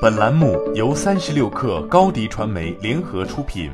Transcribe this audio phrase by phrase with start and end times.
[0.00, 3.70] 本栏目由三十六氪高低传媒联合出品。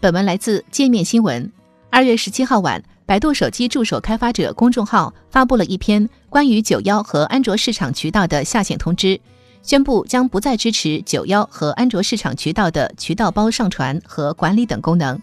[0.00, 1.52] 本文来自界面新闻。
[1.90, 9.20] 二月十七号晚，百度手机助手开发者公众号发布了一篇关于九幺和安卓市场渠道的下线通知，
[9.62, 15.20] 宣布将不再支持九幺和安卓市场渠道的渠道包上传和管理等功能。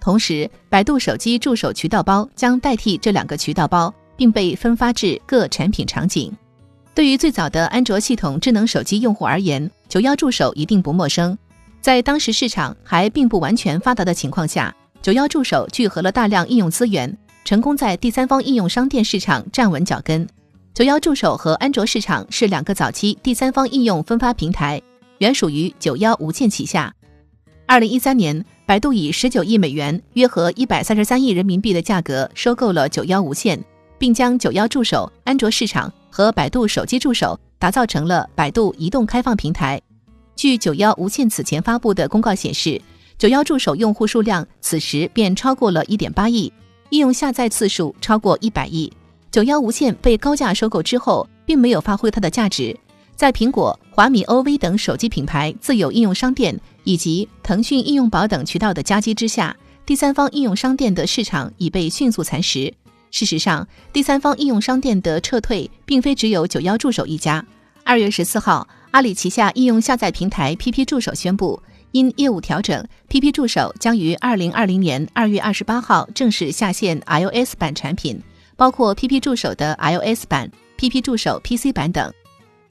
[0.00, 3.92] 同时，百度手机助手渠道包将代替这两个渠道包。
[4.16, 6.30] 并被分发至各产品场景。
[7.00, 11.38] 对于最早的安卓系统智能手机用户而言，九幺助手一定不陌生。
[11.80, 20.28] 在当时市场还并不完全发达的情况下，九幺助手聚合了大量应用资源，成功在第三方应用商店市场站稳脚跟。
[20.74, 24.78] 九幺助手和安卓市场是两个早期第三方应用分发平台，
[25.20, 26.94] 原属于九幺无线旗下。
[27.64, 33.58] 二零一三年，百度以十九亿美元（约合一百三十三亿人民币）的价格收购了九幺无线。
[33.98, 39.80] 并将九幺助手安卓市场和百度手机助手打造成了百度移动开放平台。
[40.36, 42.80] 据九幺无线此前发布的公告显示，
[43.18, 46.52] 九幺助手用户数量此时便超过了一点八亿，
[46.88, 48.90] 应用下载次数超过一百亿。
[49.30, 52.76] 九幺无线被高价收购之后，并没有发挥它的价值。
[53.14, 62.72] 在苹果、华米 OV 等手机品牌自有应用商店以及腾讯应用宝等渠道的夹击之下，第三方应用商店的市场已被迅速蚕食。
[63.10, 67.44] 事实上，第三方应用商店的撤退并非只有九幺助手一家。
[67.82, 78.22] 二月十四号，阿里旗下应用下载平台 PP 助手宣布，因业务调整，PP 助手将于二零二零年二月二十八号正式下线 iOS 版产品，
[78.56, 82.12] 包括 PP 助手的 iOS 版、PP 助手 PC 版等。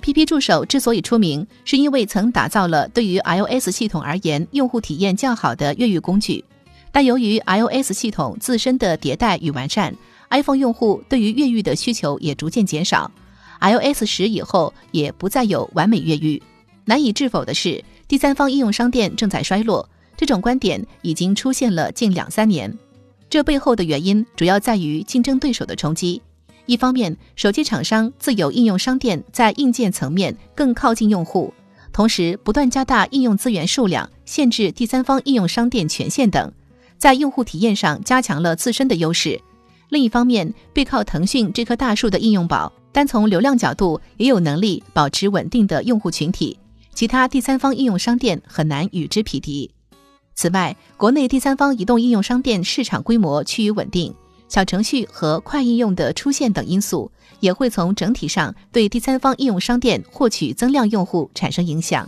[0.01, 6.45] PP 助手之所以出名，是因为曾打造了对于 iOS 系统而言用户体验较好的越狱工具，
[6.93, 9.93] 但由于 iOS 系统自身的迭代与完善。
[10.29, 13.11] iPhone 用户对于越狱的需求也逐渐减少
[13.61, 16.41] ，iOS 十以后也不再有完美越狱。
[16.85, 22.77] 难以置否的是，第三方应用商店正在衰落，这种观点已经出现了近两三年。
[23.29, 26.21] 这背后的原因主要在于竞争对手的冲击。
[26.65, 31.51] 一方面，手机厂商自有应用商店在硬件层面更靠近用户，
[31.91, 36.51] 同时不断加大应用资源数量，限制第三方应用商店权限等，
[36.97, 39.41] 在用户体验上加强了自身的优势。
[39.89, 46.57] 另一方面，背靠腾讯这棵大树的应用宝，单从流量角度也有能力保持稳定的用户群体，
[46.93, 49.71] 其他第三方应用商店很难与之匹敌。
[50.35, 54.13] 此外，国内第三方移动应用商店市场规模趋于稳定，
[54.47, 62.07] 小程序和快应用的出现等因素，也会从整体上对第三方应用商店获取增量用户产生影响。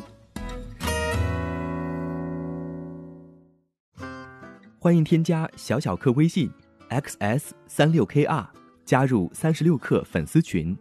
[4.77, 6.47] 欢迎添加小小客微信。
[6.91, 8.45] Xs 三六 kr
[8.85, 10.77] 加入三十六氪粉丝群。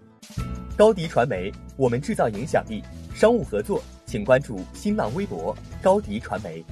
[0.76, 2.82] 高迪传媒，我们制造影响力。
[3.14, 6.64] 商务合作，请关注新浪微博高迪传媒。